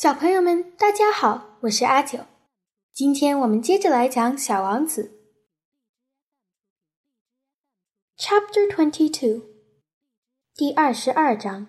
[0.00, 2.20] 小朋友们，大家好，我是阿九。
[2.92, 5.20] 今天我们接着来讲《小王子》
[8.22, 9.46] Chapter Twenty Two，
[10.54, 11.66] 第二十二章。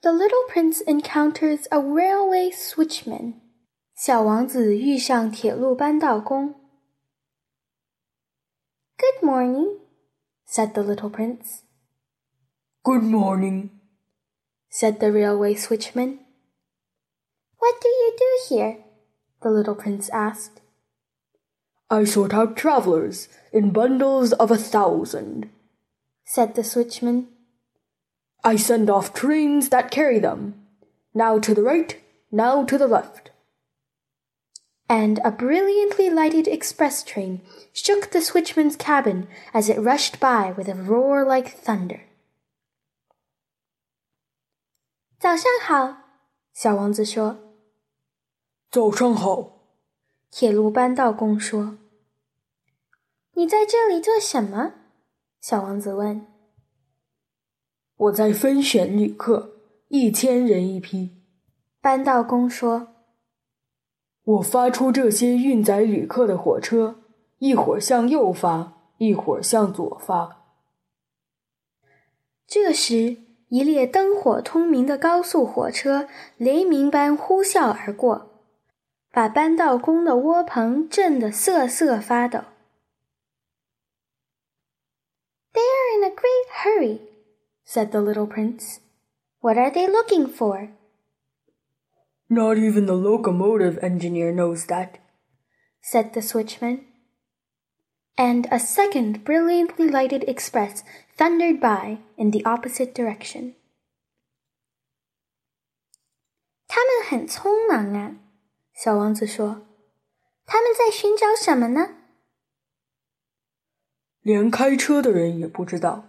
[0.00, 3.40] The little prince encounters a railway switchman。
[3.94, 6.54] 小王子遇上铁路扳道工。
[8.98, 9.78] Good morning,
[10.46, 11.60] said the little prince.
[12.82, 13.70] Good morning,
[14.70, 16.19] said the railway switchman.
[17.60, 18.78] What do you do here?
[19.42, 20.60] the little prince asked.
[21.88, 25.50] I sort out travellers in bundles of a thousand,
[26.24, 27.26] said the switchman.
[28.42, 30.54] I send off trains that carry them,
[31.14, 32.00] now to the right,
[32.32, 33.30] now to the left.
[34.88, 37.40] And a brilliantly lighted express train
[37.72, 42.02] shook the switchman's cabin as it rushed by with a roar like thunder.
[45.18, 45.96] 早上好，
[46.52, 47.38] 小王子说。
[48.71, 49.65] 早上好，
[50.29, 51.77] 铁路扳道工说
[53.35, 54.75] ：“你在这里做什么？”
[55.41, 56.25] 小王子问。
[57.97, 59.57] “我在分选旅客，
[59.89, 61.21] 一千人一批。”
[61.83, 62.87] 扳道工说。
[64.23, 67.01] “我发出这些运载旅客的火车，
[67.39, 70.45] 一会儿向右发，一会儿向左发。”
[72.47, 73.17] 这时，
[73.49, 78.30] 一列灯火通明的高速火车雷鸣般呼啸而过。
[79.10, 82.44] 把扳道工的窝棚震得瑟瑟发抖。
[85.54, 87.00] They are in a great hurry,
[87.64, 88.80] said the little prince.
[89.40, 90.68] What are they looking for?
[92.28, 94.98] Not even the locomotive engineer knows that,
[95.80, 96.80] said the switchman.
[98.18, 100.82] And a second brilliantly lighted express
[101.16, 103.54] thundered by in the opposite direction.
[106.68, 108.19] 他们很匆忙啊。
[108.80, 111.96] 小王子说：“他们在寻找什么呢？”
[114.22, 116.04] 连开车的人也不知道。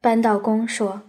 [0.00, 1.02] 扳道工说：“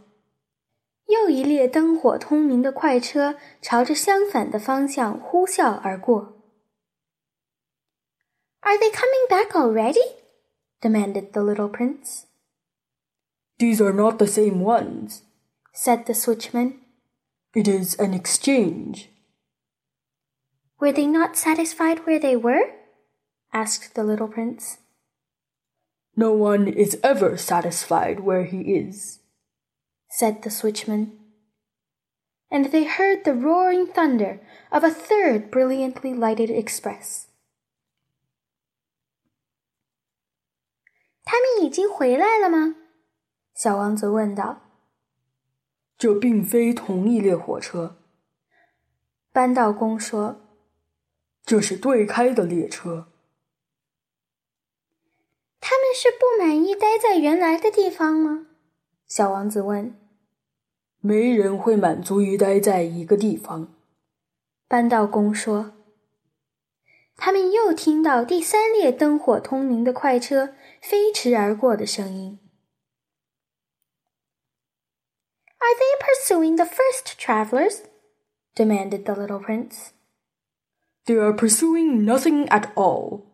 [1.08, 6.34] 又一列灯火通明的快车朝着相反的方向呼啸而过。”
[8.62, 10.16] Are they coming back already?
[10.82, 12.26] demanded the little prince.
[13.60, 15.22] These are not the same ones,
[15.74, 16.80] said the switchman.
[17.54, 19.10] It is an exchange.
[20.80, 22.74] Were they not satisfied where they were?
[23.54, 24.78] asked the little prince.
[26.16, 29.20] No one is ever satisfied where he is,
[30.10, 31.12] said the switchman.
[32.52, 34.40] And they heard the roaring thunder
[34.72, 37.28] of a third brilliantly lighted express.
[41.24, 42.76] 他们已经回来了吗？
[43.56, 44.62] 小王子问道。
[45.98, 47.98] 这并非同一列火车，
[49.32, 50.42] 扳道工说。
[51.50, 53.08] 这是对开的列车。
[55.60, 58.48] 他们是不满意待在原来的地方吗？
[59.08, 60.00] 小王子问。
[61.02, 63.76] 没人会满足于待在一个地方，
[64.68, 65.74] 扳道工说。
[67.16, 72.40] 他们又听到第三列灯火通明的快车飞驰而过的声音。
[75.60, 77.84] Are they pursuing the first travelers?
[78.54, 79.92] demanded the little prince.
[81.11, 83.27] They are pursuing nothing at all,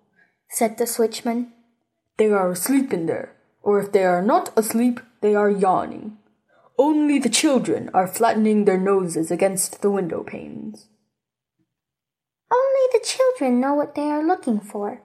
[0.48, 1.48] said the switchman.
[2.16, 6.16] They are asleep in there, or if they are not asleep, they are yawning.
[6.78, 10.86] Only the children are flattening their noses against the window panes.
[12.50, 15.02] Only the children know what they are looking for,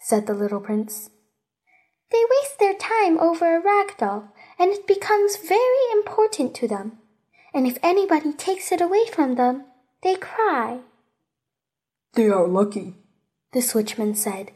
[0.00, 1.10] said the little prince.
[2.10, 7.00] They waste their time over a rag doll, and it becomes very important to them.
[7.52, 9.66] And if anybody takes it away from them,
[10.00, 10.80] they cry.
[12.12, 12.94] They are lucky,
[13.50, 14.48] the switchman said.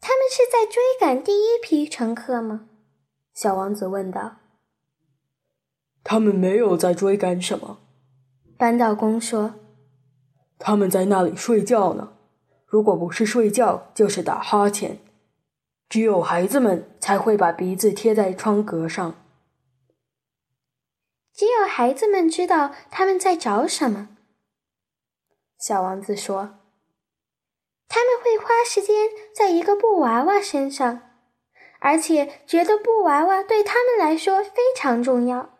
[0.00, 2.68] 他们是在追赶第一批乘客吗？
[3.34, 4.36] 小王子问道。
[6.02, 7.78] 他们没有在追赶什么，
[8.56, 9.54] 扳道工说。
[10.58, 12.14] 他们在那里睡觉呢。
[12.66, 14.98] 如果不是睡觉，就是打哈欠。
[15.88, 19.14] 只有孩子们才会把鼻子贴在窗格上。
[21.38, 24.08] 只有孩子们知道他们在找什么。
[25.56, 26.58] 小王子说
[27.86, 31.00] ：“他们会花时间在一个布娃娃身上，
[31.78, 35.56] 而且觉得布娃娃对他们来说非常重要。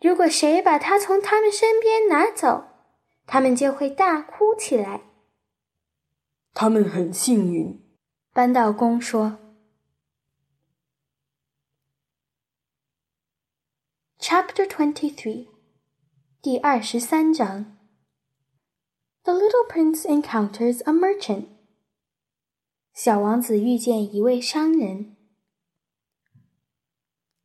[0.00, 2.66] 如果谁把它从他们身边拿走，
[3.26, 5.00] 他们就会大哭起来。”
[6.54, 7.84] 他们很幸运，
[8.32, 9.36] 扳道工说。
[14.79, 15.49] Chapter Twenty-Three，
[16.41, 17.77] 第二十三章。
[19.25, 21.47] The little prince encounters a merchant。
[22.93, 25.17] 小王子遇见一位商人。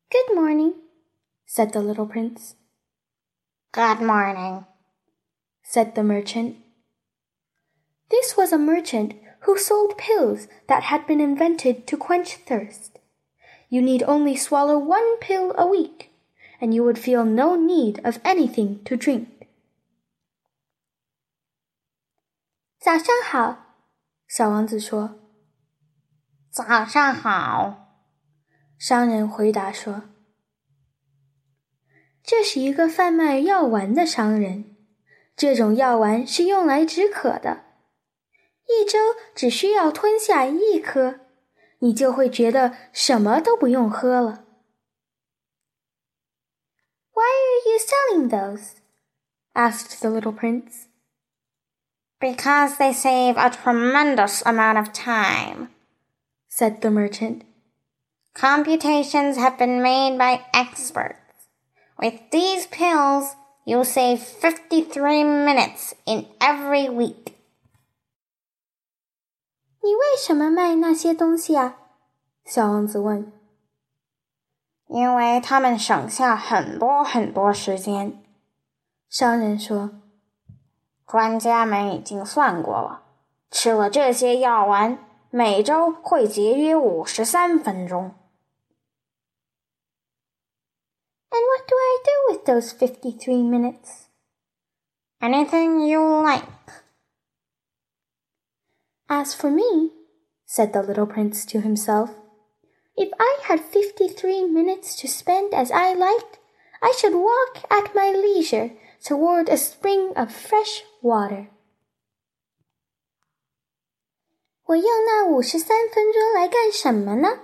[0.09, 0.75] Good morning,
[1.49, 2.53] said the little prince.
[3.73, 4.67] Good morning,
[5.65, 6.59] said the merchant.
[8.09, 13.01] This was a merchant who sold pills that had been invented to quench thirst.
[13.69, 16.07] You need only swallow one pill a week,
[16.60, 19.28] and you would feel no need of anything to drink.
[22.80, 23.76] 早上好，
[24.28, 25.20] 小王子说。
[26.52, 28.04] 早上好，
[28.78, 30.04] 商人回答说
[32.24, 34.76] ：“这是一个贩卖药丸的商人，
[35.36, 37.66] 这种药丸是用来止渴的，
[38.68, 39.00] 一周
[39.34, 41.20] 只需要吞下一颗。”
[41.80, 44.46] 你就会觉得什么都不用喝了。
[47.15, 48.81] Why are you selling those?
[49.55, 50.89] asked the little prince.
[52.21, 55.71] Because they save a tremendous amount of time,
[56.49, 57.45] said the merchant.
[58.35, 61.17] Computations have been made by experts.
[61.99, 63.35] With these pills,
[63.67, 67.35] you'll save 53 minutes in every week.
[69.83, 71.77] 你为什么卖那些东西啊？
[72.45, 73.34] 小王子问。
[74.87, 78.23] 因为他们省下很多很多时间，
[79.09, 79.91] 商人说。
[81.07, 83.03] 专家们已经算过了，
[83.51, 84.99] 吃了这些药丸，
[85.31, 88.15] 每周会节约五十三分钟。
[91.31, 94.07] And what do I do with those fifty-three minutes?
[95.19, 96.45] Anything you like.
[99.09, 99.91] As for me,
[100.47, 102.11] said the little prince to himself,
[102.97, 106.39] if I had fifty three minutes to spend as I liked,
[106.81, 108.71] I should walk at my leisure
[109.03, 111.49] toward a spring of fresh water.
[114.65, 117.41] 我用那五十三分钟来干什么呢？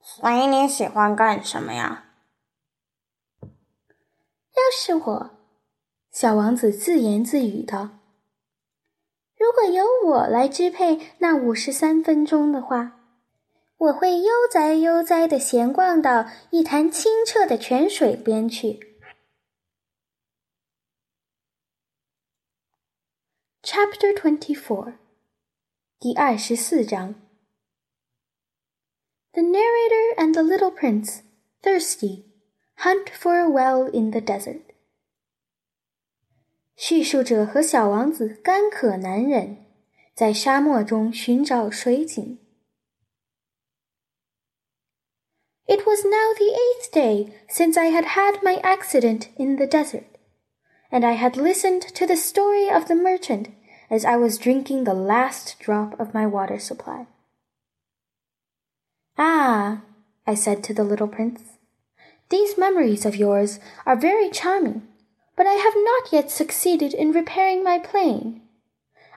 [0.00, 2.04] 所以你喜欢干什么呀？
[3.40, 5.30] 要是我，
[6.12, 7.90] 小王子自言自语道。
[9.36, 12.97] 如果由我来支配那五十三分钟的话，
[13.79, 18.97] 我会悠哉悠哉地闲逛到一潭清澈的泉水边去。
[23.63, 24.95] Chapter Twenty Four，
[25.97, 27.15] 第二十四章。
[29.31, 31.21] The narrator and the little prince,
[31.61, 32.25] thirsty,
[32.75, 34.63] hunt for a well in the desert.
[36.75, 39.65] 叙述者和小王子干渴难忍，
[40.13, 42.39] 在沙漠中寻找水井。
[45.69, 50.17] It was now the eighth day since I had had my accident in the desert,
[50.91, 53.49] and I had listened to the story of the merchant
[53.89, 57.05] as I was drinking the last drop of my water supply.
[59.17, 59.81] Ah,
[60.25, 61.41] I said to the little prince,
[62.29, 64.89] these memories of yours are very charming
[65.39, 68.41] but I have not yet succeeded in repairing my plane.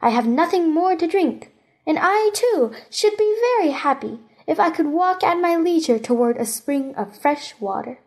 [0.01, 1.51] I have nothing more to drink,
[1.85, 6.38] and I too should be very happy if I could walk at my leisure toward
[6.38, 7.98] a spring of fresh water.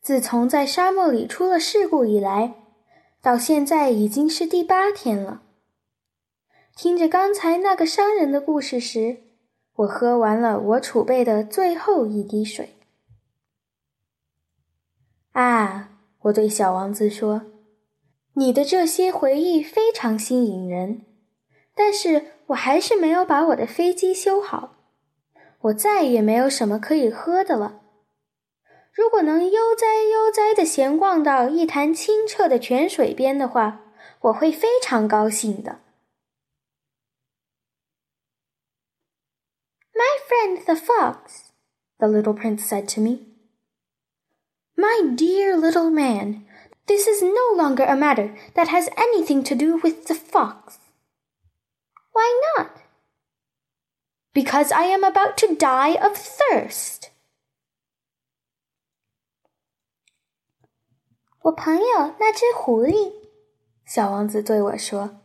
[0.00, 2.54] 自从在沙漠里出了事故以来，
[3.20, 5.42] 到现在已经是第八天了。
[6.74, 9.22] 听着刚才那个商人的故事时，
[9.74, 12.76] 我喝完了我储备的最后一滴水。
[15.32, 21.04] 啊，我对小王子说：“你的这些回忆非常吸引人，
[21.74, 24.76] 但是我还是没有把我的飞机修好。
[25.62, 27.80] 我再也没有什么可以喝的了。
[28.92, 33.80] 如果能悠哉悠哉地闲逛到一潭清澈的泉水边的话，
[34.20, 35.80] 我会非常高兴的。”
[39.94, 41.50] My friend the fox,
[41.98, 43.26] the little prince said to me.
[44.76, 46.44] My dear little man,
[46.86, 50.78] this is no longer a matter that has anything to do with the fox.
[52.13, 52.69] Why not?
[54.33, 57.09] Because I am about to die of thirst.
[61.41, 63.13] 我朋友那只狐狸，
[63.83, 65.19] 小王子对我说：“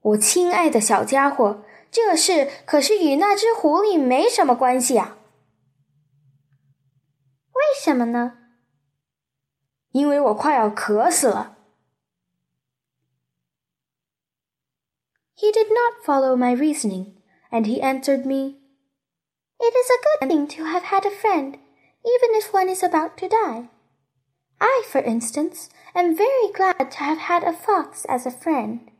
[0.00, 5.18] 我亲爱的小家伙，这事可是与那只狐狸没什么关系啊。”
[7.52, 8.38] 为什么呢？
[9.90, 11.57] 因为我快要渴死了。
[15.38, 17.14] He did not follow my reasoning,
[17.52, 18.56] and he answered me,
[19.60, 23.16] It is a good thing to have had a friend, even if one is about
[23.18, 23.68] to die.
[24.60, 28.90] I, for instance, am very glad to have had a fox as a friend.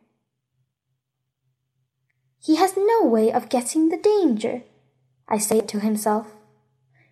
[2.40, 4.62] He has no way of guessing the danger,
[5.26, 6.36] I say to himself.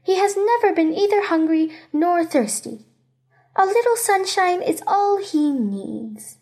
[0.05, 2.87] He has never been either hungry nor thirsty.
[3.57, 6.39] A little sunshine is all he needs.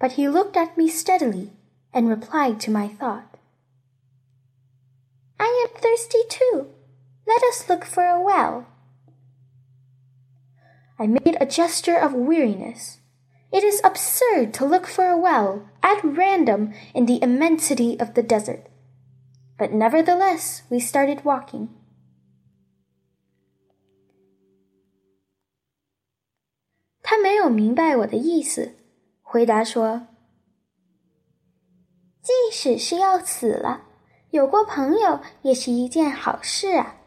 [0.00, 1.52] But he looked at me steadily
[1.92, 3.38] and replied to my thought.
[5.38, 6.66] I am thirsty too.
[7.26, 8.66] Let us look for a well.
[10.98, 12.98] I made a gesture of weariness.
[13.52, 18.22] It is absurd to look for a well at random in the immensity of the
[18.22, 18.66] desert.
[19.58, 21.68] But nevertheless, we started walking.
[27.02, 28.74] 他没有明白我的意思，
[29.31, 30.07] 回答说
[32.21, 33.83] ：“即使是要死了，
[34.31, 36.97] 有过朋友也是一件好事啊。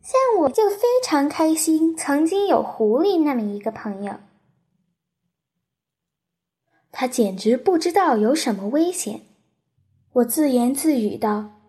[0.00, 4.14] 像我就非常开心，曾经有狐狸那么一个朋友。
[6.90, 9.20] 他简直不知道有什么危险。
[10.14, 11.60] 我自言自语道：“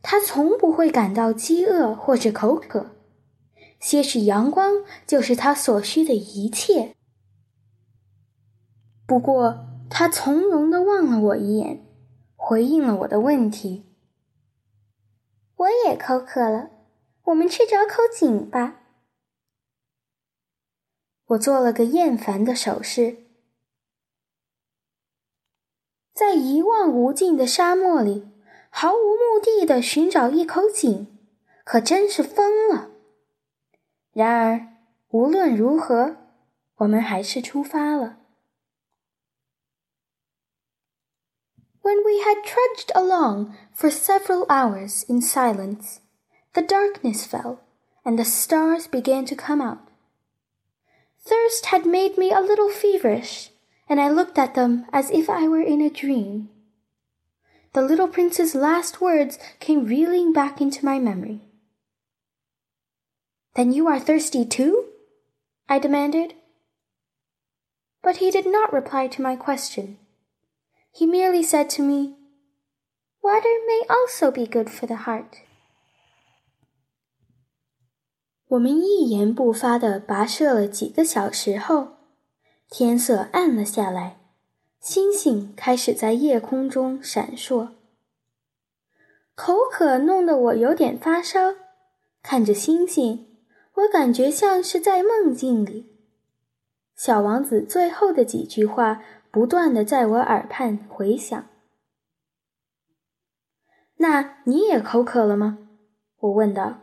[0.00, 2.92] 他从不会感到饥饿或者口渴，
[3.78, 6.94] 些许阳光就是他所需的一切。”
[9.08, 11.82] 不过，他从容地望了我一眼，
[12.36, 13.86] 回应了我的问题
[15.56, 16.68] ：“我也口渴了。”
[17.28, 18.80] 我们去找口井吧。
[21.26, 23.16] 我做了个厌烦的手势。
[26.12, 28.28] 在一望无尽的沙漠里，
[28.68, 31.18] 毫无目的的寻找一口井，
[31.64, 32.90] 可真是疯了。
[34.12, 34.68] 然而，
[35.08, 36.16] 无论如何，
[36.76, 38.18] 我们还是出发了。
[41.82, 46.00] When we had trudged along for several hours in silence.
[46.54, 47.60] The darkness fell,
[48.04, 49.88] and the stars began to come out.
[51.20, 53.50] Thirst had made me a little feverish,
[53.88, 56.48] and I looked at them as if I were in a dream.
[57.74, 61.42] The little prince's last words came reeling back into my memory.
[63.54, 64.86] Then you are thirsty too?
[65.68, 66.34] I demanded.
[68.02, 69.98] But he did not reply to my question.
[70.98, 72.16] He merely said to me,
[73.22, 75.44] Water may also be good for the heart.
[78.48, 81.98] 我们一言不发地跋涉了几个小时后，
[82.68, 84.18] 天色暗了下来，
[84.80, 87.68] 星星开始在夜空中闪烁。
[89.36, 91.54] 口渴弄得我有点发烧，
[92.24, 93.38] 看着星星，
[93.74, 95.94] 我感觉像是在梦境里。
[96.96, 101.48] 小王子最后的几句话不断地在我耳畔回响。
[103.96, 105.58] 那你也口渴了吗？
[106.20, 106.80] 我问道。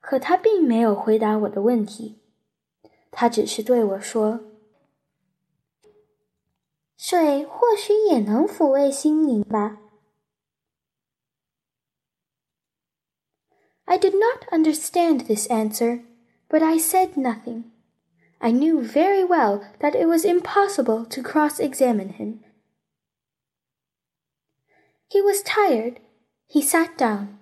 [0.00, 2.20] 可他并没有回答我的问题，
[3.10, 4.40] 他只是对我说
[6.96, 9.78] ：“水或许也能抚慰心灵吧。”
[13.84, 16.04] I did not understand this answer,
[16.48, 17.64] but I said nothing.
[18.40, 22.44] I knew very well that it was impossible to cross examine him.
[25.08, 26.00] He was tired.
[26.46, 27.38] He sat down.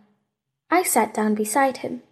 [0.71, 2.03] I sat down beside him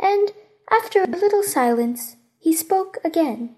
[0.00, 0.32] and
[0.70, 3.54] after a little silence, he spoke again.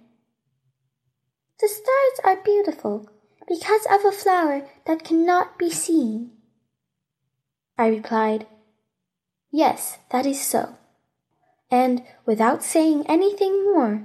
[1.61, 3.09] The stars are beautiful
[3.47, 6.33] because of a flower that cannot be seen.
[7.79, 8.47] I replied,
[9.51, 10.77] Yes, that is so.
[11.71, 14.05] And without saying anything more,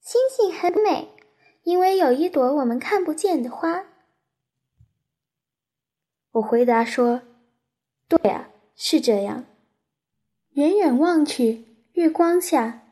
[0.00, 1.08] 星星很美，
[1.62, 3.86] 因为有一朵我们看不见的花。
[6.32, 7.22] 我回答说
[8.08, 9.44] ：“对呀，是这样。”
[10.54, 12.82] 远远望去，月光下，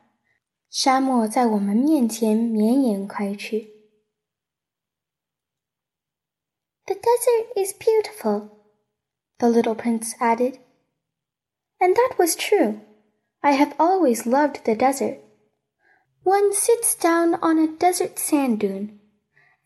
[0.69, 3.69] 沙漠在我们面前绵延开去。
[6.85, 8.49] The desert is beautiful,
[9.37, 10.59] the little prince added.
[11.79, 12.79] And that was true.
[13.41, 15.19] I have always loved the desert.
[16.23, 18.99] One sits down on a desert sand dune,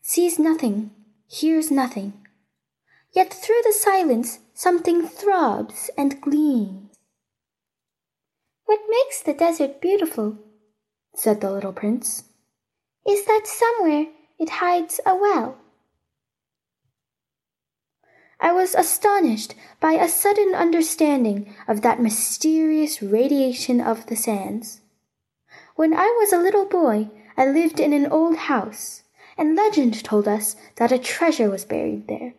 [0.00, 0.90] sees nothing,
[1.26, 2.12] hears nothing.
[3.14, 6.90] yet through the silence something throbs and gleams.
[8.66, 10.38] What makes the desert beautiful,
[11.14, 12.24] said the little prince,
[13.06, 14.06] is that somewhere
[14.38, 15.58] it hides a well.
[18.40, 24.80] I was astonished by a sudden understanding of that mysterious radiation of the sands.
[25.75, 29.03] When I was a little boy, I lived in an old house,
[29.37, 32.33] and legend told us that a treasure was buried there.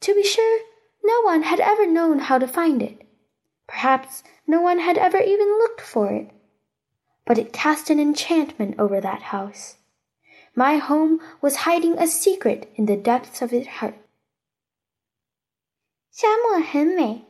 [0.00, 0.60] To be sure,
[1.02, 3.00] no one had ever known how to find it.
[3.66, 6.30] Perhaps no one had ever even looked for it.
[7.24, 9.76] But it cast an enchantment over that house.
[10.54, 13.94] My home was hiding a secret in the depths of its heart.
[16.12, 17.24] 沙漠很美，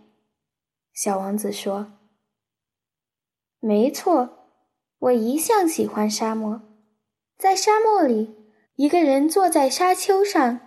[0.93, 1.87] 小王子说：“
[3.61, 4.38] 没错，
[5.00, 6.62] 我一向喜欢沙漠。
[7.38, 8.36] 在沙漠里，
[8.76, 10.60] 一个人坐在沙丘上，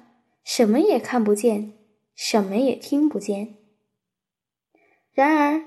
[0.43, 1.75] 什么也看不见，
[2.15, 3.59] 什么也听不见。
[5.12, 5.65] 然而，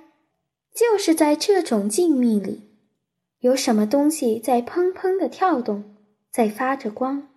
[0.74, 2.80] 就是在这种静谧里，
[3.40, 5.96] 有什么东西在砰砰的跳动，
[6.32, 7.30] 在发着光。”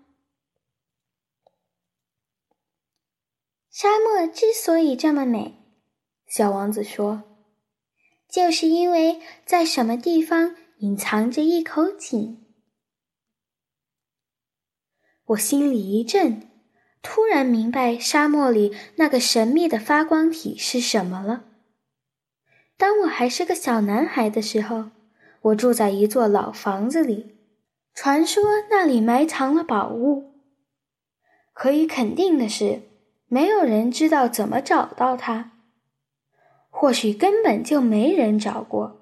[3.70, 5.54] 沙漠之所以这么美，
[6.26, 7.22] 小王子说，
[8.28, 12.38] 就是因为在什么地方隐藏着一口井。
[15.26, 16.48] 我心里一震，
[17.02, 21.44] 突然明白沙漠里那个神秘的发光体是什么了。
[22.76, 24.90] 当我还是个小男孩的时候，
[25.42, 27.36] 我住在一座老房子里，
[27.92, 30.32] 传说那里埋藏了宝物。
[31.52, 32.82] 可以肯定的是。
[33.30, 35.52] 没有人知道怎么找到它，
[36.70, 38.97] 或许根本就没人找过。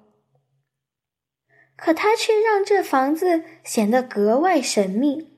[1.76, 5.28] 可它却让这房子显得格外神秘。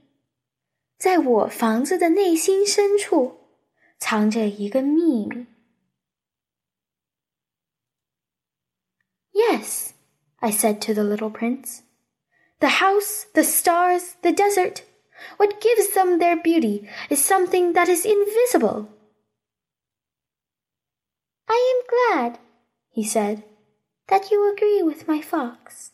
[0.99, 3.41] 在我房子的内心深处，
[3.99, 5.47] 藏着一个秘密。
[9.33, 9.91] Yes,
[10.37, 11.81] I said to the little prince.
[12.61, 14.83] The house, the stars, the desert.
[15.39, 18.87] What gives them their beauty is something that is invisible.
[21.47, 22.39] I am glad,
[22.91, 23.43] he said,
[24.09, 25.93] that you agree with my fox.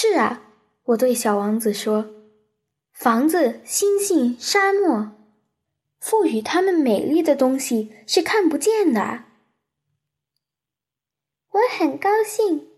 [0.00, 0.42] 是啊，
[0.84, 5.12] 我对小王子说：“房子、星星、沙漠，
[6.00, 9.24] 赋予它们美丽的东西是看不见的。”
[11.52, 12.68] 我很高兴，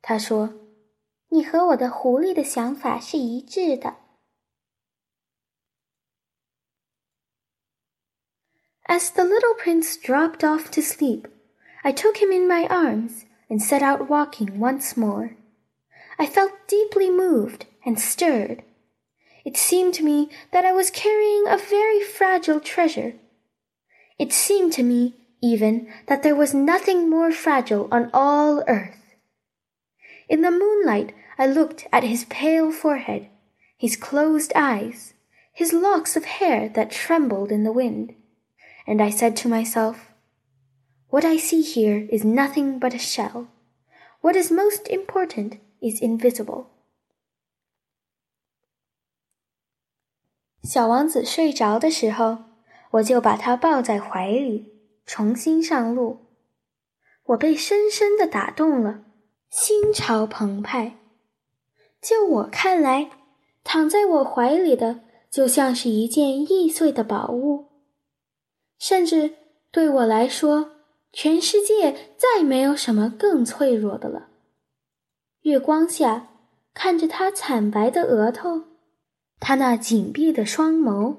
[0.00, 3.96] 他说：“你和我的狐狸的想法是一致的。”
[8.86, 11.26] As the little prince dropped off to sleep,
[11.82, 15.36] I took him in my arms and set out walking once more.
[16.19, 18.63] I felt deeply moved and stirred.
[19.45, 23.13] It seemed to me that I was carrying a very fragile treasure.
[24.17, 29.15] It seemed to me even that there was nothing more fragile on all earth.
[30.29, 33.27] In the moonlight, I looked at his pale forehead,
[33.77, 35.13] his closed eyes,
[35.51, 38.15] his locks of hair that trembled in the wind,
[38.87, 40.13] and I said to myself,
[41.09, 43.49] What I see here is nothing but a shell.
[44.21, 46.65] What is most important is invisible.
[50.63, 52.37] 小王子睡着的时候，
[52.91, 54.71] 我就把他抱在怀里。
[55.05, 56.27] 重新上路，
[57.25, 59.03] 我被深深的打动了，
[59.49, 60.97] 心潮澎湃。
[62.01, 63.11] 就我看来，
[63.65, 67.65] 躺在我怀里的就像是一件易碎的宝物，
[68.79, 69.35] 甚至
[69.71, 70.71] 对我来说，
[71.11, 74.29] 全世界再没有什么更脆弱的了。
[75.43, 76.29] 月光下，
[76.73, 78.63] 看着他惨白的额头，
[79.41, 81.17] 他那紧闭的双眸，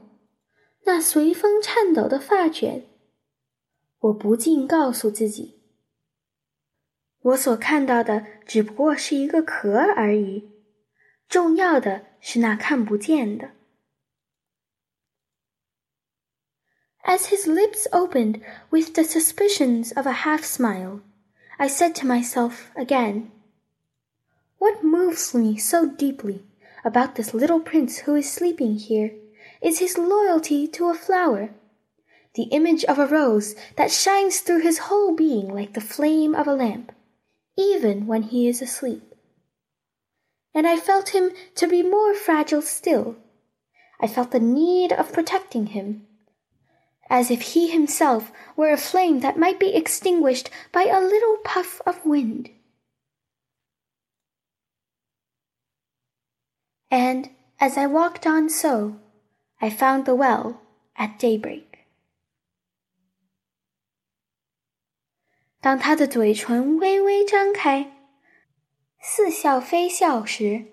[0.84, 2.86] 那随风颤抖的发卷。
[3.98, 5.60] 我不禁告诉自己，
[7.20, 10.50] 我所看到的只不过是一个壳而已，
[11.28, 13.50] 重要的是那看不见的。
[17.02, 21.00] As his lips opened with the suspicions of a half smile,
[21.58, 23.26] I said to myself again,
[24.58, 26.44] What moves me so deeply
[26.84, 29.12] about this little prince who is sleeping here
[29.60, 31.50] is his loyalty to a flower
[32.34, 36.46] the image of a rose that shines through his whole being like the flame of
[36.46, 36.92] a lamp,
[37.56, 39.14] even when he is asleep.
[40.52, 43.16] And I felt him to be more fragile still.
[44.00, 46.06] I felt the need of protecting him,
[47.08, 51.80] as if he himself were a flame that might be extinguished by a little puff
[51.86, 52.50] of wind.
[56.93, 58.93] And as I walked on so,
[59.57, 60.55] I found the well
[60.95, 61.65] at daybreak.
[65.61, 67.91] 当他的嘴唇微微张开，
[69.01, 70.65] 似笑非笑时，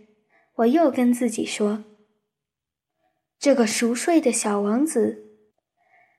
[0.57, 1.85] 我又跟自己说：“
[3.39, 5.25] 这个熟睡的小王子。”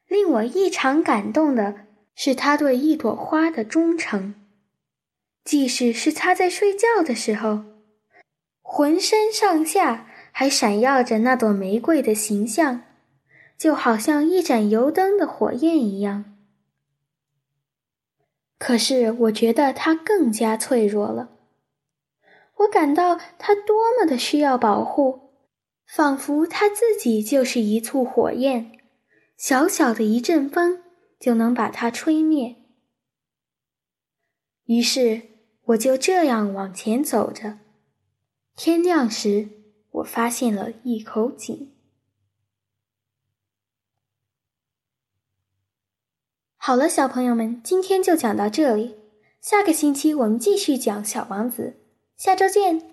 [0.07, 4.35] 令我异常感动的是他对一朵花的忠诚，
[5.43, 7.63] 即使是他在睡觉的时候，
[8.74, 12.84] 浑身上下还闪耀着那朵玫瑰的形象，
[13.58, 16.38] 就好像一盏油灯的火焰一样。
[18.58, 21.36] 可是我觉得他更加脆弱了，
[22.60, 25.34] 我感到他多么的需要保护，
[25.86, 28.72] 仿佛他自己就是一簇火焰。
[29.36, 30.82] 小小的一阵风
[31.20, 32.56] 就能把它吹灭。
[34.64, 35.20] 于是
[35.66, 37.58] 我就这样往前走着。
[38.54, 39.48] 天亮时，
[39.90, 41.72] 我发现了一口井。
[46.56, 48.96] 好了，小朋友们，今天就讲到这里。
[49.40, 51.80] 下个星期我们继续讲《小王子》，
[52.22, 52.91] 下周见。